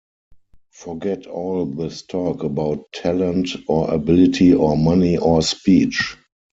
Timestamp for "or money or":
4.51-5.43